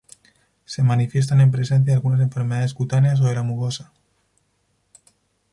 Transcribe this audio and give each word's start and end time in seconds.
Se 0.65 0.81
manifiestan 0.81 1.41
en 1.41 1.51
presencia 1.51 1.91
de 1.93 1.93
algunas 1.93 2.21
enfermedades 2.21 2.73
cutáneas 2.73 3.21
o 3.21 3.25
de 3.25 3.35
la 3.35 3.43
mucosa. 3.43 3.91